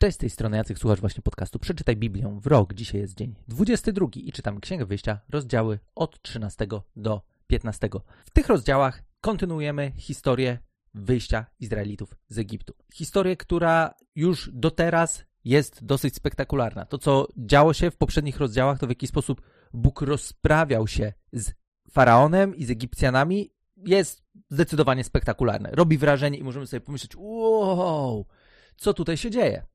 Cześć, 0.00 0.14
z 0.14 0.18
tej 0.18 0.30
strony 0.30 0.56
Jacek, 0.56 0.78
słuchasz 0.78 1.00
właśnie 1.00 1.22
podcastu 1.22 1.58
Przeczytaj 1.58 1.96
Biblię 1.96 2.38
w 2.42 2.46
rok. 2.46 2.74
Dzisiaj 2.74 3.00
jest 3.00 3.14
dzień 3.14 3.34
22 3.48 4.06
i 4.14 4.32
czytam 4.32 4.60
Księgę 4.60 4.86
Wyjścia, 4.86 5.20
rozdziały 5.28 5.78
od 5.94 6.22
13 6.22 6.66
do 6.96 7.22
15. 7.46 7.88
W 8.24 8.30
tych 8.30 8.48
rozdziałach 8.48 9.02
kontynuujemy 9.20 9.92
historię 9.96 10.58
wyjścia 10.94 11.46
Izraelitów 11.58 12.16
z 12.28 12.38
Egiptu. 12.38 12.74
Historię, 12.94 13.36
która 13.36 13.94
już 14.14 14.50
do 14.52 14.70
teraz 14.70 15.24
jest 15.44 15.84
dosyć 15.84 16.14
spektakularna. 16.14 16.86
To, 16.86 16.98
co 16.98 17.28
działo 17.36 17.72
się 17.72 17.90
w 17.90 17.96
poprzednich 17.96 18.38
rozdziałach, 18.38 18.78
to 18.78 18.86
w 18.86 18.90
jaki 18.90 19.06
sposób 19.06 19.42
Bóg 19.72 20.02
rozprawiał 20.02 20.86
się 20.86 21.12
z 21.32 21.52
Faraonem 21.90 22.54
i 22.54 22.64
z 22.64 22.70
Egipcjanami, 22.70 23.50
jest 23.76 24.22
zdecydowanie 24.50 25.04
spektakularne. 25.04 25.70
Robi 25.72 25.98
wrażenie 25.98 26.38
i 26.38 26.44
możemy 26.44 26.66
sobie 26.66 26.80
pomyśleć, 26.80 27.12
wow, 27.16 28.26
co 28.76 28.94
tutaj 28.94 29.16
się 29.16 29.30
dzieje? 29.30 29.66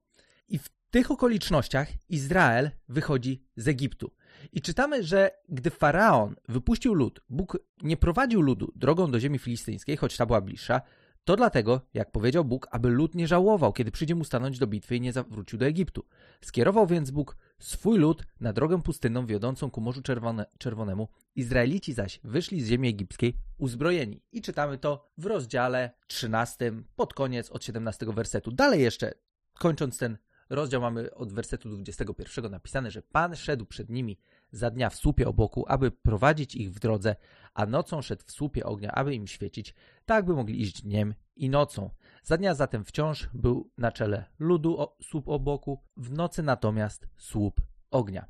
I 0.48 0.58
w 0.58 0.70
tych 0.92 1.12
okolicznościach 1.12 1.88
Izrael 2.10 2.72
wychodzi 2.90 3.44
z 3.56 3.68
Egiptu. 3.68 4.12
I 4.52 4.62
czytamy, 4.62 5.04
że 5.04 5.32
gdy 5.50 5.70
faraon 5.70 6.36
wypuścił 6.48 6.94
lud, 6.94 7.22
Bóg 7.30 7.58
nie 7.84 7.98
prowadził 7.98 8.42
ludu 8.42 8.72
drogą 8.76 9.12
do 9.12 9.20
ziemi 9.20 9.40
filistyńskiej, 9.40 9.98
choć 9.98 10.18
ta 10.18 10.26
była 10.26 10.42
bliższa, 10.42 10.82
to 11.26 11.36
dlatego, 11.36 11.82
jak 11.94 12.12
powiedział 12.12 12.46
Bóg, 12.46 12.68
aby 12.72 12.90
lud 12.90 13.16
nie 13.16 13.28
żałował, 13.28 13.74
kiedy 13.74 13.92
przyjdzie 13.92 14.16
mu 14.16 14.24
stanąć 14.24 14.60
do 14.60 14.68
bitwy 14.68 14.96
i 14.96 15.02
nie 15.02 15.14
zawrócił 15.14 15.60
do 15.60 15.66
Egiptu. 15.66 16.06
Skierował 16.42 16.88
więc 16.88 17.12
Bóg 17.12 17.38
swój 17.60 17.98
lud 17.98 18.24
na 18.40 18.54
drogę 18.54 18.82
pustynną 18.82 19.26
wiodącą 19.26 19.72
ku 19.72 19.82
Morzu 19.82 20.02
Czerwone, 20.02 20.46
Czerwonemu. 20.58 21.08
Izraelici 21.36 21.94
zaś 21.94 22.20
wyszli 22.24 22.62
z 22.62 22.68
ziemi 22.68 22.90
egipskiej 22.90 23.38
uzbrojeni. 23.58 24.22
I 24.32 24.42
czytamy 24.42 24.78
to 24.78 25.12
w 25.18 25.26
rozdziale 25.26 25.92
13, 26.08 26.72
pod 26.96 27.14
koniec 27.14 27.50
od 27.50 27.64
17 27.64 28.06
wersetu. 28.06 28.52
Dalej 28.52 28.82
jeszcze, 28.82 29.14
kończąc 29.54 29.98
ten 29.98 30.18
rozdział 30.50 30.82
mamy 30.82 31.14
od 31.14 31.34
wersetu 31.34 31.70
21 31.70 32.52
napisane, 32.52 32.92
że 32.92 33.02
Pan 33.02 33.36
szedł 33.36 33.66
przed 33.66 33.90
nimi 33.90 34.18
za 34.52 34.70
dnia 34.72 34.90
w 34.90 34.96
słupie 34.96 35.28
oboku, 35.28 35.66
aby 35.68 35.92
prowadzić 35.92 36.56
ich 36.56 36.74
w 36.74 36.80
drodze, 36.80 37.16
a 37.54 37.66
nocą 37.66 38.02
szedł 38.02 38.24
w 38.26 38.32
słupie 38.32 38.66
ognia, 38.66 38.92
aby 38.92 39.16
im 39.16 39.28
świecić, 39.28 39.74
tak 40.06 40.26
by 40.26 40.34
mogli 40.34 40.62
iść 40.62 40.82
dniem 40.82 41.14
i 41.36 41.50
nocą. 41.50 41.90
Za 42.24 42.38
dnia 42.38 42.54
zatem 42.54 42.86
wciąż 42.86 43.30
był 43.34 43.70
na 43.78 43.92
czele 43.92 44.26
ludu 44.40 44.80
o, 44.80 44.98
słup 45.02 45.30
oboku, 45.30 45.82
w 45.98 46.12
nocy 46.12 46.44
natomiast 46.44 47.08
słup 47.18 47.62
ognia. 47.92 48.26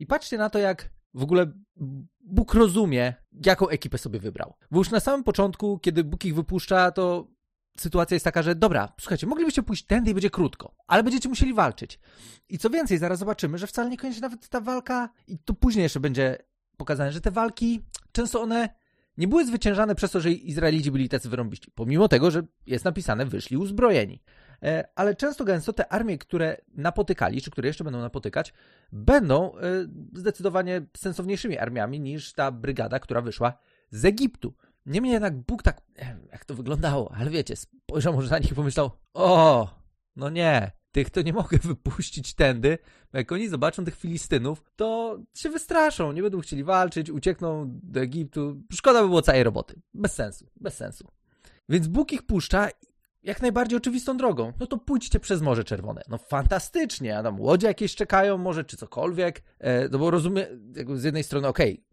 I 0.00 0.06
patrzcie 0.06 0.38
na 0.38 0.50
to, 0.50 0.58
jak 0.58 0.90
w 1.14 1.22
ogóle 1.22 1.52
Bóg 2.20 2.54
rozumie, 2.54 3.14
jaką 3.46 3.68
ekipę 3.68 3.98
sobie 3.98 4.20
wybrał. 4.20 4.54
Bo 4.70 4.78
już 4.78 4.90
na 4.90 5.00
samym 5.00 5.24
początku, 5.24 5.78
kiedy 5.78 6.04
Bóg 6.04 6.24
ich 6.24 6.34
wypuszcza, 6.34 6.90
to 6.90 7.26
sytuacja 7.80 8.14
jest 8.14 8.24
taka, 8.24 8.42
że 8.42 8.54
dobra, 8.54 8.92
słuchajcie, 9.00 9.26
moglibyście 9.26 9.62
pójść 9.62 9.84
tędy 9.86 10.10
i 10.10 10.14
będzie 10.14 10.30
krótko, 10.30 10.74
ale 10.86 11.02
będziecie 11.02 11.28
musieli 11.28 11.54
walczyć. 11.54 11.98
I 12.48 12.58
co 12.58 12.70
więcej, 12.70 12.98
zaraz 12.98 13.18
zobaczymy, 13.18 13.58
że 13.58 13.66
wcale 13.66 13.90
niekoniecznie 13.90 14.22
nawet 14.22 14.48
ta 14.48 14.60
walka, 14.60 15.08
i 15.26 15.38
to 15.38 15.54
później 15.54 15.82
jeszcze 15.82 16.00
będzie 16.00 16.38
pokazane, 16.76 17.12
że 17.12 17.20
te 17.20 17.30
walki, 17.30 17.82
często 18.12 18.42
one 18.42 18.68
nie 19.16 19.28
były 19.28 19.46
zwyciężane 19.46 19.94
przez 19.94 20.10
to, 20.10 20.20
że 20.20 20.30
Izraelici 20.32 20.90
byli 20.90 21.08
tacy 21.08 21.28
wyrąbiści, 21.28 21.70
pomimo 21.74 22.08
tego, 22.08 22.30
że 22.30 22.42
jest 22.66 22.84
napisane, 22.84 23.26
wyszli 23.26 23.56
uzbrojeni. 23.56 24.22
E, 24.62 24.88
ale 24.94 25.14
często 25.14 25.44
gęsto 25.44 25.72
te 25.72 25.92
armie, 25.92 26.18
które 26.18 26.56
napotykali, 26.74 27.42
czy 27.42 27.50
które 27.50 27.68
jeszcze 27.68 27.84
będą 27.84 28.00
napotykać, 28.00 28.54
będą 28.92 29.56
e, 29.56 29.60
zdecydowanie 30.12 30.86
sensowniejszymi 30.96 31.58
armiami 31.58 32.00
niż 32.00 32.32
ta 32.32 32.52
brygada, 32.52 33.00
która 33.00 33.20
wyszła 33.20 33.52
z 33.90 34.04
Egiptu. 34.04 34.54
Niemniej 34.88 35.12
jednak 35.12 35.36
Bóg 35.36 35.62
tak, 35.62 35.80
jak 36.32 36.44
to 36.44 36.54
wyglądało, 36.54 37.14
ale 37.16 37.30
wiecie, 37.30 37.56
spojrzał 37.56 38.14
może 38.14 38.30
na 38.30 38.38
nich 38.38 38.52
i 38.52 38.54
pomyślał, 38.54 38.90
o, 39.14 39.70
no 40.16 40.30
nie, 40.30 40.72
tych 40.92 41.10
to 41.10 41.22
nie 41.22 41.32
mogę 41.32 41.58
wypuścić 41.64 42.34
tędy, 42.34 42.78
bo 43.12 43.18
jak 43.18 43.32
oni 43.32 43.48
zobaczą 43.48 43.84
tych 43.84 43.96
Filistynów, 43.96 44.62
to 44.76 45.18
się 45.34 45.50
wystraszą, 45.50 46.12
nie 46.12 46.22
będą 46.22 46.40
chcieli 46.40 46.64
walczyć, 46.64 47.10
uciekną 47.10 47.64
do 47.82 48.00
Egiptu, 48.00 48.62
szkoda 48.72 49.02
by 49.02 49.08
było 49.08 49.22
całej 49.22 49.42
roboty, 49.42 49.80
bez 49.94 50.14
sensu, 50.14 50.46
bez 50.56 50.76
sensu. 50.76 51.08
Więc 51.68 51.88
Bóg 51.88 52.12
ich 52.12 52.22
puszcza 52.22 52.68
jak 53.22 53.42
najbardziej 53.42 53.76
oczywistą 53.76 54.16
drogą. 54.16 54.52
No 54.60 54.66
to 54.66 54.78
pójdźcie 54.78 55.20
przez 55.20 55.42
Morze 55.42 55.64
Czerwone. 55.64 56.02
No 56.08 56.18
fantastycznie, 56.18 57.18
a 57.18 57.22
tam 57.22 57.40
łodzie 57.40 57.66
jakieś 57.66 57.94
czekają 57.94 58.38
może, 58.38 58.64
czy 58.64 58.76
cokolwiek, 58.76 59.42
e, 59.58 59.88
no 59.88 59.98
bo 59.98 60.10
rozumiem, 60.10 60.46
z 60.94 61.04
jednej 61.04 61.24
strony 61.24 61.48
okej, 61.48 61.72
okay, 61.72 61.84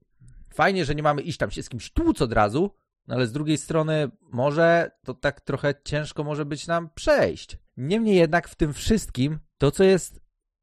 fajnie, 0.53 0.85
że 0.85 0.95
nie 0.95 1.03
mamy 1.03 1.21
iść 1.21 1.37
tam 1.37 1.51
się 1.51 1.63
z 1.63 1.69
kimś 1.69 1.91
tłuc 1.91 2.21
od 2.21 2.33
razu, 2.33 2.71
no 3.07 3.15
ale 3.15 3.27
z 3.27 3.31
drugiej 3.31 3.57
strony, 3.57 4.11
może 4.31 4.91
to 5.03 5.13
tak 5.13 5.41
trochę 5.41 5.73
ciężko 5.83 6.23
może 6.23 6.45
być 6.45 6.67
nam 6.67 6.89
przejść. 6.95 7.57
Niemniej 7.77 8.15
jednak 8.15 8.47
w 8.47 8.55
tym 8.55 8.73
wszystkim, 8.73 9.39
to 9.57 9.71
co 9.71 9.83
jest 9.83 10.21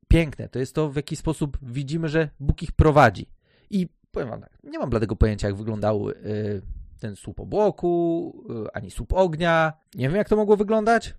piękne, 0.09 0.49
to 0.49 0.59
jest 0.59 0.75
to, 0.75 0.91
w 0.91 0.97
jaki 0.97 1.17
sposób 1.17 1.59
widzimy, 1.63 2.09
że 2.09 2.29
Bóg 2.41 2.63
ich 2.63 2.73
prowadzi. 2.73 3.27
I 3.71 3.89
powiem 4.11 4.29
wam 4.29 4.41
tak, 4.41 4.59
nie 4.65 4.79
mam 4.79 4.91
bladego 4.91 5.17
pojęcia, 5.17 5.47
jak 5.47 5.57
wyglądał 5.57 6.09
yy, 6.09 6.63
ten 7.01 7.17
słup 7.17 7.41
obłoku, 7.41 8.45
yy, 8.49 8.73
ani 8.73 8.91
słup 8.91 9.13
ognia. 9.13 9.73
Nie 9.95 10.09
wiem, 10.09 10.17
jak 10.17 10.29
to 10.29 10.37
mogło 10.37 10.57
wyglądać, 10.57 11.15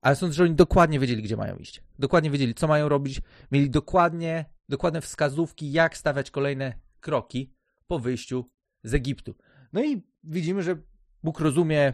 ale 0.00 0.16
sądzę, 0.16 0.34
że 0.34 0.44
oni 0.44 0.54
dokładnie 0.54 1.00
wiedzieli, 1.00 1.22
gdzie 1.22 1.36
mają 1.36 1.56
iść. 1.56 1.82
Dokładnie 1.98 2.30
wiedzieli, 2.30 2.54
co 2.54 2.68
mają 2.68 2.88
robić. 2.88 3.22
Mieli 3.52 3.70
dokładnie, 3.70 4.44
dokładne 4.68 5.00
wskazówki, 5.00 5.72
jak 5.72 5.96
stawiać 5.96 6.30
kolejne 6.30 6.72
kroki 7.00 7.54
po 7.86 7.98
wyjściu 7.98 8.50
z 8.84 8.94
Egiptu. 8.94 9.34
No 9.72 9.84
i 9.84 10.02
widzimy, 10.24 10.62
że 10.62 10.76
Bóg 11.22 11.40
rozumie, 11.40 11.92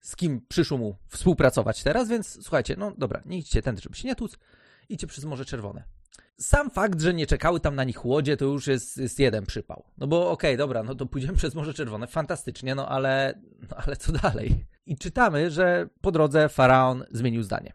z 0.00 0.16
kim 0.16 0.40
przyszło 0.48 0.78
mu 0.78 0.96
współpracować 1.08 1.82
teraz, 1.82 2.08
więc 2.08 2.38
słuchajcie, 2.42 2.74
no 2.78 2.92
dobra, 2.98 3.22
nie 3.26 3.38
idźcie 3.38 3.62
tędy, 3.62 3.82
żeby 3.82 3.96
się 3.96 4.08
nie 4.08 4.16
tłuc, 4.16 4.38
idźcie 4.88 5.06
przez 5.06 5.24
Morze 5.24 5.44
Czerwone. 5.44 5.84
Sam 6.36 6.70
fakt, 6.70 7.00
że 7.00 7.14
nie 7.14 7.26
czekały 7.26 7.60
tam 7.60 7.74
na 7.74 7.84
nich 7.84 8.04
łodzie, 8.04 8.36
to 8.36 8.44
już 8.44 8.66
jest, 8.66 8.96
jest 8.96 9.18
jeden 9.18 9.46
przypał. 9.46 9.84
No 9.98 10.06
bo 10.06 10.30
okej, 10.30 10.50
okay, 10.50 10.56
dobra, 10.56 10.82
no 10.82 10.94
to 10.94 11.06
pójdziemy 11.06 11.36
przez 11.42 11.54
Morze 11.54 11.74
Czerwone, 11.74 12.06
fantastycznie, 12.06 12.74
no 12.74 12.88
ale, 12.88 13.40
no 13.70 13.76
ale 13.76 13.96
co 13.96 14.12
dalej? 14.12 14.64
I 14.86 14.96
czytamy, 14.96 15.50
że 15.50 15.88
po 16.00 16.12
drodze 16.12 16.48
Faraon 16.48 17.04
zmienił 17.10 17.42
zdanie. 17.42 17.72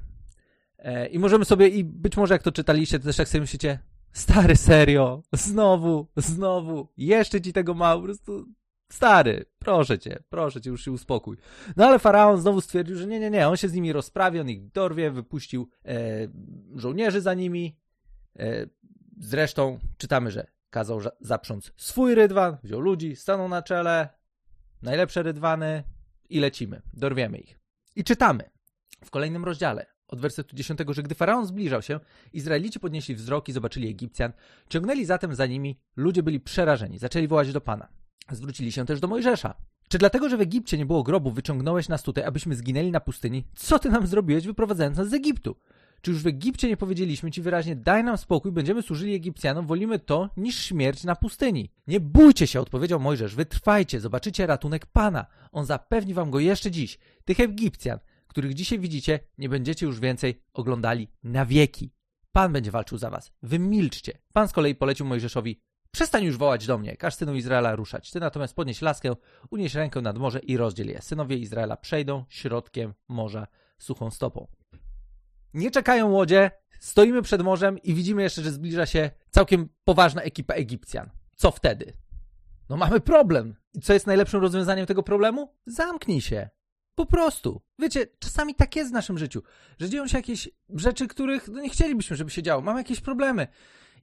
E, 0.79 1.07
I 1.07 1.19
możemy 1.19 1.45
sobie, 1.45 1.67
i 1.67 1.83
być 1.83 2.17
może 2.17 2.33
jak 2.33 2.43
to 2.43 2.51
czytaliście, 2.51 2.99
to 2.99 3.05
też 3.05 3.17
jak 3.17 3.27
sobie 3.27 3.41
myślicie, 3.41 3.79
stary, 4.15 4.55
serio, 4.55 5.23
znowu, 5.33 6.07
znowu, 6.15 6.87
jeszcze 6.97 7.41
ci 7.41 7.53
tego 7.53 7.73
mało, 7.73 8.01
po 8.01 8.05
prostu 8.05 8.45
Stary, 8.91 9.45
proszę 9.59 9.99
cię, 9.99 10.23
proszę 10.29 10.61
cię, 10.61 10.69
już 10.69 10.85
się 10.85 10.91
uspokój. 10.91 11.37
No 11.75 11.85
ale 11.85 11.99
faraon 11.99 12.41
znowu 12.41 12.61
stwierdził, 12.61 12.97
że 12.97 13.07
nie, 13.07 13.19
nie, 13.19 13.29
nie, 13.29 13.47
on 13.47 13.57
się 13.57 13.69
z 13.69 13.73
nimi 13.73 13.93
rozprawi, 13.93 14.39
on 14.39 14.49
ich 14.49 14.71
dorwie, 14.71 15.11
wypuścił 15.11 15.69
e, 15.85 15.97
żołnierzy 16.75 17.21
za 17.21 17.33
nimi. 17.33 17.77
E, 18.39 18.67
zresztą 19.19 19.79
czytamy, 19.97 20.31
że 20.31 20.47
kazał 20.69 21.01
zaprząc 21.21 21.71
swój 21.77 22.15
rydwan, 22.15 22.57
wziął 22.63 22.79
ludzi, 22.79 23.15
stanął 23.15 23.49
na 23.49 23.61
czele, 23.61 24.09
najlepsze 24.81 25.23
rydwany 25.23 25.83
i 26.29 26.39
lecimy, 26.39 26.81
dorwiemy 26.93 27.37
ich. 27.37 27.59
I 27.95 28.03
czytamy 28.03 28.49
w 29.05 29.09
kolejnym 29.09 29.45
rozdziale 29.45 29.94
od 30.07 30.21
wersetu 30.21 30.55
10, 30.55 30.79
że 30.89 31.03
gdy 31.03 31.15
faraon 31.15 31.45
zbliżał 31.45 31.81
się, 31.81 31.99
Izraelici 32.33 32.79
podnieśli 32.79 33.15
wzrok 33.15 33.49
i 33.49 33.51
zobaczyli 33.51 33.89
Egipcjan, 33.89 34.33
ciągnęli 34.69 35.05
zatem 35.05 35.35
za 35.35 35.45
nimi, 35.45 35.79
ludzie 35.95 36.23
byli 36.23 36.39
przerażeni, 36.39 36.99
zaczęli 36.99 37.27
wołać 37.27 37.53
do 37.53 37.61
Pana. 37.61 37.87
Zwrócili 38.31 38.71
się 38.71 38.85
też 38.85 38.99
do 38.99 39.07
Mojżesza. 39.07 39.55
Czy 39.89 39.97
dlatego, 39.97 40.29
że 40.29 40.37
w 40.37 40.41
Egipcie 40.41 40.77
nie 40.77 40.85
było 40.85 41.03
grobu, 41.03 41.31
wyciągnąłeś 41.31 41.89
nas 41.89 42.03
tutaj, 42.03 42.23
abyśmy 42.23 42.55
zginęli 42.55 42.91
na 42.91 42.99
pustyni? 42.99 43.43
Co 43.55 43.79
ty 43.79 43.89
nam 43.89 44.07
zrobiłeś, 44.07 44.45
wyprowadzając 44.45 44.97
nas 44.97 45.09
z 45.09 45.13
Egiptu? 45.13 45.55
Czy 46.01 46.11
już 46.11 46.23
w 46.23 46.27
Egipcie 46.27 46.67
nie 46.67 46.77
powiedzieliśmy 46.77 47.31
ci 47.31 47.41
wyraźnie, 47.41 47.75
daj 47.75 48.03
nam 48.03 48.17
spokój, 48.17 48.51
będziemy 48.51 48.81
służyli 48.81 49.15
Egipcjanom, 49.15 49.67
wolimy 49.67 49.99
to 49.99 50.29
niż 50.37 50.59
śmierć 50.59 51.03
na 51.03 51.15
pustyni? 51.15 51.69
Nie 51.87 51.99
bójcie 51.99 52.47
się, 52.47 52.61
odpowiedział 52.61 52.99
Mojżesz, 52.99 53.35
wytrwajcie, 53.35 53.99
zobaczycie 53.99 54.45
ratunek 54.45 54.85
Pana. 54.85 55.25
On 55.51 55.65
zapewni 55.65 56.13
wam 56.13 56.31
go 56.31 56.39
jeszcze 56.39 56.71
dziś. 56.71 56.99
Tych 57.25 57.39
Egipcjan, 57.39 57.99
których 58.35 58.53
dzisiaj 58.53 58.79
widzicie, 58.79 59.19
nie 59.37 59.49
będziecie 59.49 59.85
już 59.85 59.99
więcej 59.99 60.41
oglądali 60.53 61.07
na 61.23 61.45
wieki. 61.45 61.91
Pan 62.31 62.53
będzie 62.53 62.71
walczył 62.71 62.97
za 62.97 63.09
was. 63.09 63.31
Wy 63.43 63.59
milczcie. 63.59 64.17
Pan 64.33 64.47
z 64.47 64.51
kolei 64.51 64.75
polecił 64.75 65.05
Mojżeszowi, 65.05 65.61
Przestań 65.91 66.23
już 66.23 66.37
wołać 66.37 66.65
do 66.65 66.77
mnie, 66.77 66.97
każ 66.97 67.15
synu 67.15 67.35
Izraela 67.35 67.75
ruszać. 67.75 68.11
Ty 68.11 68.19
natomiast 68.19 68.55
podnieś 68.55 68.81
laskę, 68.81 69.15
unieś 69.49 69.75
rękę 69.75 70.01
nad 70.01 70.17
morze 70.17 70.39
i 70.39 70.57
rozdziel 70.57 70.87
je. 70.87 71.01
Synowie 71.01 71.37
Izraela 71.37 71.77
przejdą 71.77 72.25
środkiem 72.29 72.93
morza 73.07 73.47
suchą 73.77 74.11
stopą. 74.11 74.47
Nie 75.53 75.71
czekają 75.71 76.09
łodzie, 76.09 76.51
stoimy 76.79 77.21
przed 77.21 77.41
morzem 77.41 77.79
i 77.79 77.93
widzimy 77.93 78.21
jeszcze, 78.21 78.41
że 78.41 78.51
zbliża 78.51 78.85
się 78.85 79.11
całkiem 79.29 79.69
poważna 79.83 80.21
ekipa 80.21 80.53
Egipcjan. 80.53 81.09
Co 81.35 81.51
wtedy? 81.51 81.93
No 82.69 82.77
mamy 82.77 82.99
problem. 82.99 83.55
I 83.73 83.81
co 83.81 83.93
jest 83.93 84.07
najlepszym 84.07 84.41
rozwiązaniem 84.41 84.85
tego 84.85 85.03
problemu? 85.03 85.53
Zamknij 85.65 86.21
się. 86.21 86.49
Po 86.95 87.05
prostu. 87.05 87.61
Wiecie, 87.79 88.07
czasami 88.19 88.55
tak 88.55 88.75
jest 88.75 88.89
w 88.89 88.93
naszym 88.93 89.17
życiu, 89.17 89.43
że 89.79 89.89
dzieją 89.89 90.07
się 90.07 90.17
jakieś 90.17 90.49
rzeczy, 90.69 91.07
których 91.07 91.47
no 91.47 91.61
nie 91.61 91.69
chcielibyśmy, 91.69 92.15
żeby 92.15 92.31
się 92.31 92.43
działo. 92.43 92.61
Mamy 92.61 92.79
jakieś 92.79 93.01
problemy. 93.01 93.47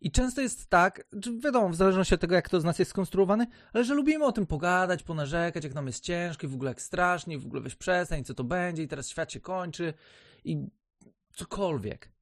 I 0.00 0.11
często 0.11 0.41
jest 0.41 0.67
tak, 0.67 1.09
wiadomo, 1.39 1.69
w 1.69 1.75
zależności 1.75 2.15
od 2.15 2.21
tego, 2.21 2.35
jak 2.35 2.49
to 2.49 2.61
z 2.61 2.65
nas 2.65 2.79
jest 2.79 2.91
skonstruowany, 2.91 3.47
ale 3.73 3.85
że 3.85 3.94
lubimy 3.94 4.25
o 4.25 4.33
tym 4.33 4.47
pogadać, 4.47 5.03
ponarzekać, 5.03 5.65
jak 5.65 5.75
nam 5.75 5.87
jest 5.87 6.05
ciężko 6.05 6.47
i 6.47 6.50
w 6.50 6.55
ogóle 6.55 6.71
jak 6.71 6.83
strasznie, 6.83 7.39
w 7.39 7.47
ogóle 7.47 7.62
weź 7.62 7.75
przestań, 7.75 8.25
co 8.25 8.35
to 8.35 8.44
będzie 8.44 8.83
i 8.83 8.89
teraz 8.89 9.09
świat 9.09 9.33
się 9.33 9.41
kończy 9.41 9.95
i 10.45 10.67
cokolwiek. 11.35 12.12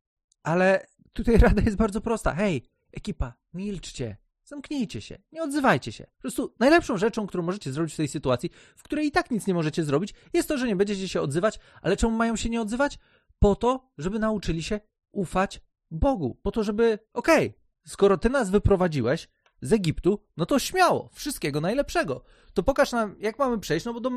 Ale 0.42 0.86
tutaj 1.12 1.38
rada 1.46 1.62
jest 1.62 1.76
bardzo 1.76 2.00
prosta. 2.00 2.34
Hej, 2.34 2.62
ekipa, 2.92 3.34
milczcie. 3.54 4.16
Zamknijcie 4.50 5.00
się, 5.00 5.18
nie 5.32 5.42
odzywajcie 5.42 5.92
się. 5.92 6.04
Po 6.16 6.20
prostu 6.20 6.54
najlepszą 6.58 6.96
rzeczą, 6.96 7.26
którą 7.26 7.42
możecie 7.42 7.72
zrobić 7.72 7.94
w 7.94 7.96
tej 7.96 8.08
sytuacji, 8.08 8.50
w 8.76 8.82
której 8.82 9.06
i 9.06 9.10
tak 9.10 9.30
nic 9.30 9.46
nie 9.46 9.54
możecie 9.54 9.84
zrobić, 9.84 10.14
jest 10.32 10.48
to, 10.48 10.58
że 10.58 10.66
nie 10.66 10.76
będziecie 10.76 11.08
się 11.08 11.20
odzywać, 11.20 11.58
ale 11.82 11.96
czemu 11.96 12.16
mają 12.16 12.36
się 12.36 12.50
nie 12.50 12.60
odzywać? 12.60 12.98
Po 13.38 13.56
to, 13.56 13.92
żeby 13.98 14.18
nauczyli 14.18 14.62
się 14.62 14.80
ufać 15.12 15.60
Bogu. 15.90 16.38
Po 16.42 16.50
to, 16.50 16.64
żeby, 16.64 16.98
okej, 17.12 17.48
okay, 17.48 17.60
skoro 17.86 18.18
ty 18.18 18.30
nas 18.30 18.50
wyprowadziłeś 18.50 19.28
z 19.62 19.72
Egiptu, 19.72 20.20
no 20.36 20.46
to 20.46 20.58
śmiało, 20.58 21.10
wszystkiego 21.12 21.60
najlepszego. 21.60 22.24
To 22.54 22.62
pokaż 22.62 22.92
nam, 22.92 23.16
jak 23.18 23.38
mamy 23.38 23.58
przejść, 23.58 23.86
no 23.86 23.94
bo 23.94 24.00
do, 24.00 24.10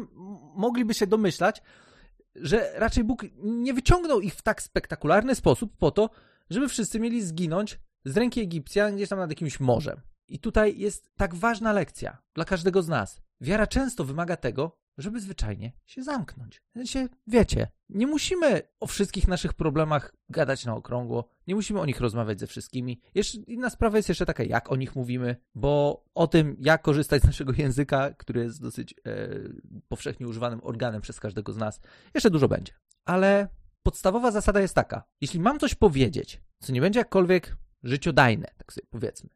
mogliby 0.55 0.93
się 0.93 1.07
domyślać, 1.07 1.61
że 2.35 2.71
raczej 2.75 3.03
Bóg 3.03 3.25
nie 3.43 3.73
wyciągnął 3.73 4.21
ich 4.21 4.35
w 4.35 4.41
tak 4.41 4.61
spektakularny 4.61 5.35
sposób 5.35 5.77
po 5.77 5.91
to, 5.91 6.09
żeby 6.49 6.69
wszyscy 6.69 6.99
mieli 6.99 7.21
zginąć 7.21 7.79
z 8.05 8.17
ręki 8.17 8.41
Egipcjan 8.41 8.95
gdzieś 8.95 9.09
tam 9.09 9.19
nad 9.19 9.29
jakimś 9.29 9.59
morzem. 9.59 10.01
I 10.27 10.39
tutaj 10.39 10.77
jest 10.77 11.11
tak 11.15 11.35
ważna 11.35 11.73
lekcja 11.73 12.17
dla 12.33 12.45
każdego 12.45 12.83
z 12.83 12.87
nas. 12.87 13.21
Wiara 13.41 13.67
często 13.67 14.05
wymaga 14.05 14.37
tego, 14.37 14.77
żeby 14.97 15.19
zwyczajnie 15.19 15.71
się 15.85 16.03
zamknąć. 16.03 16.61
Sensie, 16.73 17.07
wiecie, 17.27 17.67
nie 17.89 18.07
musimy 18.07 18.61
o 18.79 18.87
wszystkich 18.87 19.27
naszych 19.27 19.53
problemach 19.53 20.15
gadać 20.29 20.65
na 20.65 20.75
okrągło, 20.75 21.29
nie 21.47 21.55
musimy 21.55 21.79
o 21.79 21.85
nich 21.85 21.99
rozmawiać 21.99 22.39
ze 22.39 22.47
wszystkimi. 22.47 23.01
Jeszcze 23.15 23.37
inna 23.37 23.69
sprawa 23.69 23.97
jest 23.97 24.09
jeszcze 24.09 24.25
taka, 24.25 24.43
jak 24.43 24.71
o 24.71 24.75
nich 24.75 24.95
mówimy, 24.95 25.35
bo 25.55 26.03
o 26.15 26.27
tym, 26.27 26.55
jak 26.59 26.81
korzystać 26.81 27.21
z 27.21 27.25
naszego 27.25 27.53
języka, 27.57 28.13
który 28.13 28.43
jest 28.43 28.61
dosyć 28.61 28.93
e, 28.93 29.29
powszechnie 29.87 30.27
używanym 30.27 30.59
organem 30.63 31.01
przez 31.01 31.19
każdego 31.19 31.53
z 31.53 31.57
nas, 31.57 31.81
jeszcze 32.13 32.29
dużo 32.29 32.47
będzie. 32.47 32.73
Ale 33.05 33.47
podstawowa 33.83 34.31
zasada 34.31 34.61
jest 34.61 34.75
taka, 34.75 35.03
jeśli 35.21 35.39
mam 35.39 35.59
coś 35.59 35.75
powiedzieć, 35.75 36.41
co 36.59 36.73
nie 36.73 36.81
będzie 36.81 36.99
jakkolwiek 36.99 37.57
życiodajne, 37.83 38.47
tak 38.57 38.73
sobie 38.73 38.87
powiedzmy, 38.89 39.29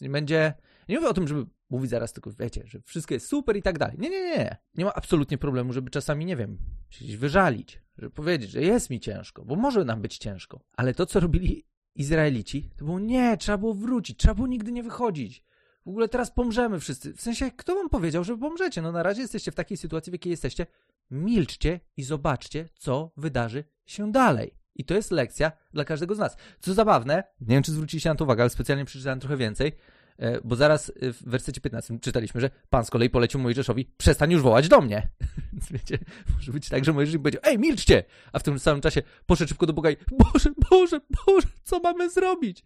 nie 0.00 0.10
będzie 0.10 0.54
nie 0.88 0.96
mówię 0.96 1.08
o 1.08 1.14
tym, 1.14 1.28
żeby 1.28 1.46
mówić 1.70 1.90
zaraz 1.90 2.12
tylko, 2.12 2.30
wiecie, 2.38 2.62
że 2.66 2.80
wszystko 2.80 3.14
jest 3.14 3.26
super 3.26 3.56
i 3.56 3.62
tak 3.62 3.78
dalej. 3.78 3.96
Nie, 3.98 4.10
nie, 4.10 4.20
nie. 4.20 4.56
Nie 4.74 4.84
ma 4.84 4.94
absolutnie 4.94 5.38
problemu, 5.38 5.72
żeby 5.72 5.90
czasami, 5.90 6.24
nie 6.24 6.36
wiem, 6.36 6.58
się 6.90 7.18
wyżalić, 7.18 7.82
żeby 7.98 8.10
powiedzieć, 8.10 8.50
że 8.50 8.62
jest 8.62 8.90
mi 8.90 9.00
ciężko, 9.00 9.44
bo 9.44 9.56
może 9.56 9.84
nam 9.84 10.02
być 10.02 10.18
ciężko. 10.18 10.60
Ale 10.76 10.94
to, 10.94 11.06
co 11.06 11.20
robili 11.20 11.66
Izraelici, 11.94 12.70
to 12.76 12.84
było 12.84 13.00
nie, 13.00 13.36
trzeba 13.36 13.58
było 13.58 13.74
wrócić, 13.74 14.18
trzeba 14.18 14.34
było 14.34 14.46
nigdy 14.46 14.72
nie 14.72 14.82
wychodzić. 14.82 15.44
W 15.86 15.88
ogóle 15.88 16.08
teraz 16.08 16.30
pomrzemy 16.30 16.80
wszyscy. 16.80 17.14
W 17.14 17.20
sensie, 17.20 17.50
kto 17.50 17.74
wam 17.74 17.88
powiedział, 17.88 18.24
że 18.24 18.38
pomrzecie? 18.38 18.82
No 18.82 18.92
na 18.92 19.02
razie 19.02 19.22
jesteście 19.22 19.52
w 19.52 19.54
takiej 19.54 19.76
sytuacji, 19.76 20.10
w 20.10 20.14
jakiej 20.14 20.30
jesteście. 20.30 20.66
Milczcie 21.10 21.80
i 21.96 22.02
zobaczcie, 22.02 22.68
co 22.74 23.12
wydarzy 23.16 23.64
się 23.86 24.12
dalej. 24.12 24.54
I 24.74 24.84
to 24.84 24.94
jest 24.94 25.10
lekcja 25.10 25.52
dla 25.72 25.84
każdego 25.84 26.14
z 26.14 26.18
nas. 26.18 26.36
Co 26.60 26.74
zabawne, 26.74 27.24
nie 27.40 27.54
wiem, 27.54 27.62
czy 27.62 27.72
zwróciliście 27.72 28.08
na 28.08 28.14
to 28.14 28.24
uwagę, 28.24 28.42
ale 28.42 28.50
specjalnie 28.50 28.84
przeczytałem 28.84 29.20
trochę 29.20 29.36
więcej. 29.36 29.72
E, 30.18 30.40
bo 30.44 30.56
zaraz 30.56 30.92
e, 31.00 31.12
w 31.12 31.22
wersecie 31.22 31.60
15 31.60 31.98
czytaliśmy, 31.98 32.40
że 32.40 32.50
Pan 32.70 32.84
z 32.84 32.90
kolei 32.90 33.10
polecił 33.10 33.40
Mojżeszowi, 33.40 33.90
przestań 33.96 34.32
już 34.32 34.42
wołać 34.42 34.68
do 34.68 34.80
mnie. 34.80 35.08
Więc 35.52 35.72
wiecie, 35.72 35.98
może 36.34 36.52
być 36.52 36.68
tak, 36.68 36.84
że 36.84 36.92
Mojżesz 36.92 37.16
powiedział, 37.16 37.42
ej, 37.44 37.58
milczcie! 37.58 38.04
A 38.32 38.38
w 38.38 38.42
tym 38.42 38.58
samym 38.58 38.80
czasie 38.80 39.02
poszedł 39.26 39.48
szybko 39.48 39.66
do 39.66 39.72
Boga 39.72 39.90
i, 39.90 39.96
Boże, 40.10 40.50
Boże, 40.70 41.00
Boże, 41.26 41.48
co 41.64 41.80
mamy 41.80 42.10
zrobić? 42.10 42.64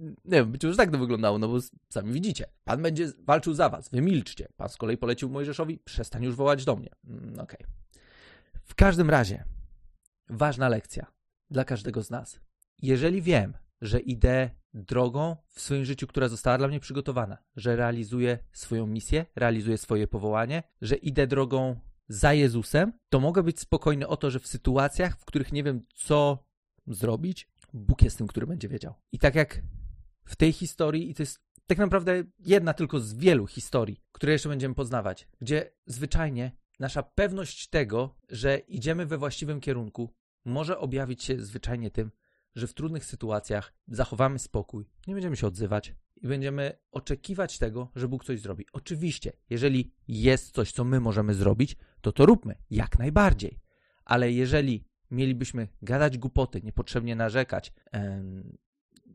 Nie 0.00 0.14
wiem, 0.24 0.52
być 0.52 0.64
może 0.64 0.76
tak 0.76 0.90
to 0.90 0.98
wyglądało, 0.98 1.38
no 1.38 1.48
bo 1.48 1.58
sami 1.88 2.12
widzicie. 2.12 2.46
Pan 2.64 2.82
będzie 2.82 3.12
walczył 3.18 3.54
za 3.54 3.68
was, 3.68 3.88
wy 3.88 4.00
milczcie. 4.00 4.48
Pan 4.56 4.68
z 4.68 4.76
kolei 4.76 4.96
polecił 4.96 5.30
Mojżeszowi, 5.30 5.78
przestań 5.78 6.24
już 6.24 6.34
wołać 6.34 6.64
do 6.64 6.76
mnie. 6.76 6.90
Mm, 7.04 7.32
Okej. 7.32 7.42
Okay. 7.42 7.66
W 8.64 8.74
każdym 8.74 9.10
razie, 9.10 9.44
ważna 10.28 10.68
lekcja 10.68 11.17
dla 11.50 11.64
każdego 11.64 12.02
z 12.02 12.10
nas. 12.10 12.40
Jeżeli 12.82 13.22
wiem, 13.22 13.54
że 13.80 14.00
idę 14.00 14.50
drogą 14.74 15.36
w 15.48 15.60
swoim 15.60 15.84
życiu, 15.84 16.06
która 16.06 16.28
została 16.28 16.58
dla 16.58 16.68
mnie 16.68 16.80
przygotowana, 16.80 17.38
że 17.56 17.76
realizuję 17.76 18.38
swoją 18.52 18.86
misję, 18.86 19.26
realizuję 19.36 19.78
swoje 19.78 20.06
powołanie, 20.06 20.62
że 20.80 20.96
idę 20.96 21.26
drogą 21.26 21.80
za 22.08 22.32
Jezusem, 22.32 22.92
to 23.08 23.20
mogę 23.20 23.42
być 23.42 23.60
spokojny 23.60 24.08
o 24.08 24.16
to, 24.16 24.30
że 24.30 24.40
w 24.40 24.46
sytuacjach, 24.46 25.18
w 25.18 25.24
których 25.24 25.52
nie 25.52 25.62
wiem, 25.62 25.86
co 25.94 26.44
zrobić, 26.86 27.48
Bóg 27.72 28.02
jest 28.02 28.18
tym, 28.18 28.26
który 28.26 28.46
będzie 28.46 28.68
wiedział. 28.68 28.94
I 29.12 29.18
tak 29.18 29.34
jak 29.34 29.62
w 30.24 30.36
tej 30.36 30.52
historii, 30.52 31.10
i 31.10 31.14
to 31.14 31.22
jest 31.22 31.40
tak 31.66 31.78
naprawdę 31.78 32.24
jedna 32.38 32.74
tylko 32.74 33.00
z 33.00 33.14
wielu 33.14 33.46
historii, 33.46 34.02
które 34.12 34.32
jeszcze 34.32 34.48
będziemy 34.48 34.74
poznawać, 34.74 35.28
gdzie 35.40 35.70
zwyczajnie 35.86 36.52
nasza 36.78 37.02
pewność 37.02 37.68
tego, 37.68 38.14
że 38.28 38.58
idziemy 38.58 39.06
we 39.06 39.18
właściwym 39.18 39.60
kierunku, 39.60 40.14
może 40.48 40.78
objawić 40.78 41.24
się 41.24 41.40
zwyczajnie 41.40 41.90
tym, 41.90 42.10
że 42.54 42.66
w 42.66 42.74
trudnych 42.74 43.04
sytuacjach 43.04 43.74
zachowamy 43.88 44.38
spokój, 44.38 44.88
nie 45.06 45.14
będziemy 45.14 45.36
się 45.36 45.46
odzywać 45.46 45.94
i 46.16 46.28
będziemy 46.28 46.78
oczekiwać 46.90 47.58
tego, 47.58 47.90
że 47.96 48.08
Bóg 48.08 48.24
coś 48.24 48.40
zrobi. 48.40 48.66
Oczywiście, 48.72 49.32
jeżeli 49.50 49.92
jest 50.08 50.54
coś, 50.54 50.72
co 50.72 50.84
my 50.84 51.00
możemy 51.00 51.34
zrobić, 51.34 51.76
to 52.00 52.12
to 52.12 52.26
róbmy, 52.26 52.54
jak 52.70 52.98
najbardziej. 52.98 53.58
Ale 54.04 54.32
jeżeli 54.32 54.84
mielibyśmy 55.10 55.68
gadać 55.82 56.18
głupoty, 56.18 56.60
niepotrzebnie 56.62 57.16
narzekać, 57.16 57.72
em, 57.92 58.56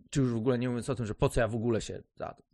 czy 0.09 0.19
już 0.19 0.33
w 0.33 0.38
ogóle 0.38 0.59
nie 0.59 0.69
mówiąc 0.69 0.89
o 0.89 0.95
tym, 0.95 1.06
że 1.06 1.15
po 1.15 1.29
co 1.29 1.39
ja 1.39 1.47
w 1.47 1.56
ogóle 1.56 1.81
się 1.81 2.03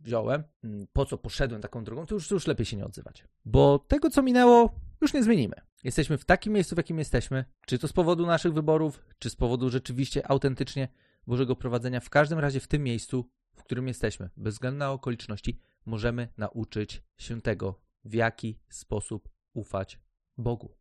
wziąłem, 0.00 0.44
mm, 0.64 0.86
po 0.92 1.06
co 1.06 1.18
poszedłem 1.18 1.60
taką 1.62 1.84
drogą, 1.84 2.06
to 2.06 2.14
już, 2.14 2.28
to 2.28 2.34
już 2.34 2.46
lepiej 2.46 2.66
się 2.66 2.76
nie 2.76 2.86
odzywać. 2.86 3.24
Bo 3.44 3.78
tego, 3.78 4.10
co 4.10 4.22
minęło, 4.22 4.74
już 5.00 5.14
nie 5.14 5.22
zmienimy. 5.22 5.56
Jesteśmy 5.84 6.18
w 6.18 6.24
takim 6.24 6.52
miejscu, 6.52 6.74
w 6.74 6.78
jakim 6.78 6.98
jesteśmy, 6.98 7.44
czy 7.66 7.78
to 7.78 7.88
z 7.88 7.92
powodu 7.92 8.26
naszych 8.26 8.52
wyborów, 8.52 9.04
czy 9.18 9.30
z 9.30 9.36
powodu 9.36 9.70
rzeczywiście 9.70 10.30
autentycznie 10.30 10.88
Bożego 11.26 11.56
prowadzenia. 11.56 12.00
W 12.00 12.10
każdym 12.10 12.38
razie 12.38 12.60
w 12.60 12.68
tym 12.68 12.82
miejscu, 12.82 13.30
w 13.54 13.62
którym 13.64 13.88
jesteśmy, 13.88 14.30
bez 14.36 14.54
względu 14.54 14.78
na 14.78 14.92
okoliczności, 14.92 15.60
możemy 15.86 16.28
nauczyć 16.36 17.02
się 17.18 17.40
tego, 17.40 17.80
w 18.04 18.14
jaki 18.14 18.60
sposób 18.68 19.28
ufać 19.52 20.00
Bogu. 20.38 20.76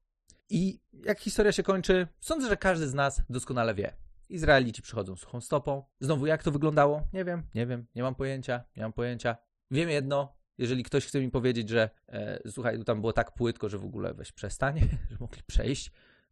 I 0.49 0.81
jak 1.05 1.19
historia 1.19 1.51
się 1.51 1.63
kończy, 1.63 2.07
sądzę, 2.19 2.49
że 2.49 2.57
każdy 2.57 2.87
z 2.87 2.93
nas 2.93 3.21
doskonale 3.29 3.75
wie. 3.75 3.93
Izraelici 4.29 4.81
przychodzą 4.81 5.15
suchą 5.15 5.41
stopą. 5.41 5.83
Znowu, 5.99 6.25
jak 6.25 6.43
to 6.43 6.51
wyglądało? 6.51 7.07
Nie 7.13 7.25
wiem, 7.25 7.43
nie 7.55 7.67
wiem, 7.67 7.87
nie 7.95 8.03
mam 8.03 8.15
pojęcia, 8.15 8.63
nie 8.75 8.83
mam 8.83 8.93
pojęcia. 8.93 9.37
Wiem 9.71 9.89
jedno, 9.89 10.38
jeżeli 10.59 10.83
ktoś 10.83 11.05
chce 11.05 11.19
mi 11.21 11.31
powiedzieć, 11.31 11.69
że 11.69 11.89
e, 12.07 12.39
słuchaj, 12.51 12.83
tam 12.83 13.01
było 13.01 13.13
tak 13.13 13.31
płytko, 13.31 13.69
że 13.69 13.77
w 13.77 13.85
ogóle 13.85 14.13
weź 14.13 14.31
przestań, 14.31 14.79
że 15.11 15.17
mogli 15.19 15.43
przejść, 15.43 15.91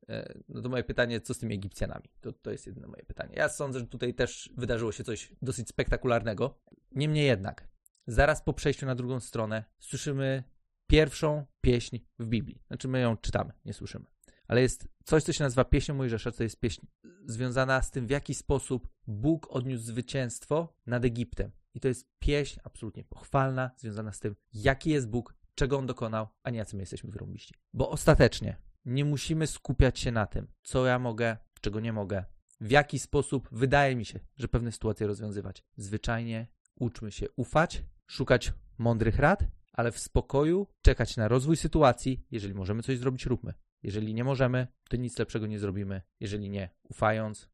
e, 0.10 0.34
no 0.50 0.62
to 0.62 0.70
moje 0.70 0.84
pytanie, 0.84 1.22
co 1.22 1.34
z 1.34 1.38
tymi 1.38 1.56
Egipcjanami? 1.56 2.10
To, 2.22 2.34
to 2.34 2.52
jest 2.52 2.68
jedyne 2.68 2.88
moje 2.88 3.04
pytanie. 3.04 3.34
Ja 3.36 3.50
sądzę, 3.50 3.80
że 3.80 3.88
tutaj 3.88 4.14
też 4.14 4.50
wydarzyło 4.58 4.92
się 4.92 5.04
coś 5.04 5.32
dosyć 5.42 5.70
spektakularnego. 5.70 6.60
Niemniej 6.92 7.26
jednak, 7.26 7.68
zaraz 8.08 8.42
po 8.42 8.54
przejściu 8.54 8.86
na 8.86 8.96
drugą 8.96 9.20
stronę 9.20 9.64
słyszymy 9.80 10.44
pierwszą 10.88 11.46
pieśń 11.62 12.00
w 12.20 12.26
Biblii. 12.26 12.62
Znaczy 12.68 12.88
my 12.88 13.00
ją 13.00 13.18
czytamy, 13.18 13.54
nie 13.66 13.74
słyszymy. 13.74 14.06
Ale 14.48 14.62
jest 14.62 14.88
coś, 15.04 15.24
co 15.24 15.34
się 15.34 15.44
nazywa 15.44 15.66
pieśnią 15.66 15.96
Mojżesza, 15.96 16.32
to 16.32 16.44
jest 16.44 16.60
pieśń 16.60 16.86
związana 17.26 17.82
z 17.82 17.92
tym, 17.92 18.08
w 18.08 18.10
jaki 18.10 18.34
sposób 18.34 18.88
Bóg 19.08 19.48
odniósł 19.50 19.84
zwycięstwo 19.84 20.74
nad 20.86 21.06
Egiptem. 21.06 21.52
I 21.78 21.80
to 21.80 21.88
jest 21.88 22.08
pieśń 22.20 22.60
absolutnie 22.64 23.04
pochwalna, 23.04 23.72
związana 23.78 24.12
z 24.12 24.20
tym, 24.20 24.36
jaki 24.54 24.90
jest 24.90 25.10
Bóg, 25.10 25.36
czego 25.56 25.78
On 25.78 25.86
dokonał, 25.86 26.28
a 26.44 26.50
nie 26.50 26.58
jacy 26.58 26.76
my 26.76 26.82
jesteśmy 26.82 27.12
wyrąbiści. 27.12 27.54
Bo 27.74 27.90
ostatecznie 27.90 28.58
nie 28.86 29.06
musimy 29.06 29.48
skupiać 29.48 30.00
się 30.00 30.12
na 30.12 30.26
tym, 30.26 30.48
co 30.64 30.86
ja 30.86 31.00
mogę, 31.00 31.38
czego 31.62 31.80
nie 31.80 31.94
mogę, 31.94 32.26
w 32.62 32.72
jaki 32.72 33.00
sposób 33.00 33.50
wydaje 33.52 33.96
mi 33.96 34.06
się, 34.06 34.20
że 34.38 34.48
pewne 34.48 34.72
sytuacje 34.72 35.08
rozwiązywać. 35.08 35.64
Zwyczajnie 35.76 36.48
uczmy 36.76 37.12
się 37.12 37.26
ufać, 37.36 37.84
szukać 38.08 38.54
mądrych 38.78 39.20
rad, 39.20 39.44
ale 39.74 39.92
w 39.92 40.00
spokoju 40.00 40.68
czekać 40.82 41.18
na 41.18 41.28
rozwój 41.28 41.58
sytuacji. 41.58 42.26
Jeżeli 42.32 42.54
możemy 42.54 42.84
coś 42.84 42.98
zrobić, 42.98 43.26
róbmy. 43.26 43.54
Jeżeli 43.84 44.14
nie 44.14 44.24
możemy, 44.24 44.68
to 44.90 44.98
nic 44.98 45.20
lepszego 45.20 45.48
nie 45.48 45.60
zrobimy. 45.60 46.02
Jeżeli 46.20 46.50
nie, 46.50 46.70
ufając 46.84 47.50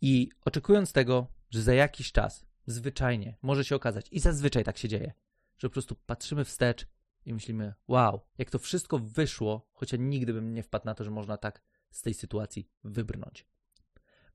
i 0.00 0.28
oczekując 0.44 0.92
tego, 0.92 1.26
że 1.50 1.62
za 1.62 1.74
jakiś 1.74 2.12
czas 2.12 2.47
zwyczajnie. 2.68 3.36
Może 3.42 3.64
się 3.64 3.76
okazać, 3.76 4.08
i 4.10 4.20
zazwyczaj 4.20 4.64
tak 4.64 4.78
się 4.78 4.88
dzieje, 4.88 5.12
że 5.58 5.68
po 5.68 5.72
prostu 5.72 5.96
patrzymy 6.06 6.44
wstecz 6.44 6.86
i 7.24 7.34
myślimy, 7.34 7.74
wow, 7.88 8.20
jak 8.38 8.50
to 8.50 8.58
wszystko 8.58 8.98
wyszło, 8.98 9.68
chociaż 9.72 10.00
nigdy 10.00 10.32
bym 10.32 10.54
nie 10.54 10.62
wpadł 10.62 10.86
na 10.86 10.94
to, 10.94 11.04
że 11.04 11.10
można 11.10 11.36
tak 11.36 11.62
z 11.90 12.02
tej 12.02 12.14
sytuacji 12.14 12.68
wybrnąć. 12.84 13.46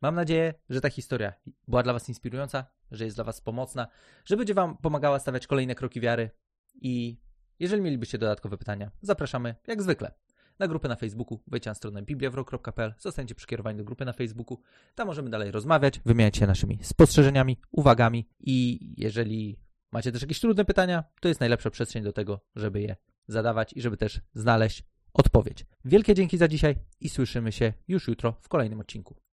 Mam 0.01 0.15
nadzieję, 0.15 0.53
że 0.69 0.81
ta 0.81 0.89
historia 0.89 1.33
była 1.67 1.83
dla 1.83 1.93
Was 1.93 2.09
inspirująca, 2.09 2.65
że 2.91 3.05
jest 3.05 3.17
dla 3.17 3.23
Was 3.23 3.41
pomocna, 3.41 3.87
że 4.25 4.37
będzie 4.37 4.53
Wam 4.53 4.77
pomagała 4.77 5.19
stawiać 5.19 5.47
kolejne 5.47 5.75
kroki 5.75 6.01
wiary 6.01 6.31
i 6.73 7.17
jeżeli 7.59 7.81
mielibyście 7.81 8.17
dodatkowe 8.17 8.57
pytania, 8.57 8.91
zapraszamy 9.01 9.55
jak 9.67 9.81
zwykle 9.81 10.11
na 10.59 10.67
grupę 10.67 10.87
na 10.87 10.95
Facebooku. 10.95 11.39
Wejdźcie 11.47 11.69
na 11.69 11.75
stronę 11.75 12.01
bibliawrok.pl, 12.01 12.93
zostańcie 12.99 13.35
przekierowani 13.35 13.77
do 13.77 13.83
grupy 13.83 14.05
na 14.05 14.13
Facebooku. 14.13 14.59
Tam 14.95 15.07
możemy 15.07 15.29
dalej 15.29 15.51
rozmawiać, 15.51 15.99
wymieniać 16.05 16.37
się 16.37 16.47
naszymi 16.47 16.79
spostrzeżeniami, 16.81 17.57
uwagami 17.71 18.29
i 18.39 18.79
jeżeli 18.97 19.59
macie 19.91 20.11
też 20.11 20.21
jakieś 20.21 20.39
trudne 20.39 20.65
pytania, 20.65 21.03
to 21.19 21.27
jest 21.27 21.39
najlepsza 21.39 21.69
przestrzeń 21.69 22.03
do 22.03 22.13
tego, 22.13 22.39
żeby 22.55 22.81
je 22.81 22.95
zadawać 23.27 23.73
i 23.73 23.81
żeby 23.81 23.97
też 23.97 24.21
znaleźć 24.33 24.83
odpowiedź. 25.13 25.65
Wielkie 25.85 26.15
dzięki 26.15 26.37
za 26.37 26.47
dzisiaj 26.47 26.75
i 26.99 27.09
słyszymy 27.09 27.51
się 27.51 27.73
już 27.87 28.07
jutro 28.07 28.33
w 28.41 28.49
kolejnym 28.49 28.79
odcinku. 28.79 29.15